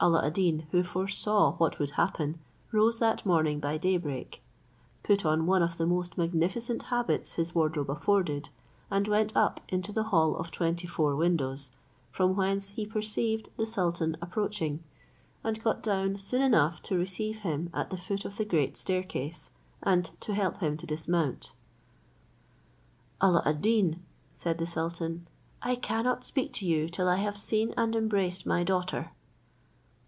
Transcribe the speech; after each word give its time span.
Alla 0.00 0.22
ad 0.26 0.34
Deen, 0.34 0.66
who 0.70 0.82
foresaw 0.82 1.54
what 1.56 1.78
would 1.78 1.92
happen, 1.92 2.38
rose 2.72 2.98
that 2.98 3.24
morning 3.24 3.58
by 3.58 3.78
day 3.78 3.96
break, 3.96 4.42
put 5.02 5.24
on 5.24 5.46
one 5.46 5.62
of 5.62 5.78
the 5.78 5.86
most 5.86 6.18
magnificent 6.18 6.82
habits 6.82 7.36
his 7.36 7.54
wardrobe 7.54 7.88
afforded, 7.88 8.50
and 8.90 9.08
went 9.08 9.34
up 9.34 9.62
into 9.66 9.92
the 9.92 10.02
hall 10.02 10.36
of 10.36 10.50
twenty 10.50 10.86
four 10.86 11.16
windows, 11.16 11.70
from 12.12 12.36
whence 12.36 12.70
he 12.70 12.84
perceived 12.84 13.48
the 13.56 13.64
sultan 13.64 14.14
approaching, 14.20 14.84
and 15.42 15.64
got 15.64 15.82
down 15.82 16.18
soon 16.18 16.42
enough 16.42 16.82
to 16.82 16.98
receive 16.98 17.38
him 17.38 17.70
at 17.72 17.88
the 17.88 17.96
foot 17.96 18.26
of 18.26 18.36
the 18.36 18.44
great 18.44 18.76
staircase, 18.76 19.52
and 19.82 20.10
to 20.20 20.34
help 20.34 20.58
him 20.58 20.76
to 20.76 20.84
dismount. 20.86 21.54
"Alla 23.22 23.42
ad 23.46 23.62
Deen," 23.62 24.02
said 24.34 24.58
the 24.58 24.66
sultan, 24.66 25.26
"I 25.62 25.76
cannot 25.76 26.24
speak 26.26 26.52
to 26.54 26.66
you 26.66 26.90
till 26.90 27.08
I 27.08 27.16
have 27.16 27.38
seen 27.38 27.72
and 27.78 27.96
embraced 27.96 28.44
my 28.44 28.62
daughter." 28.62 29.10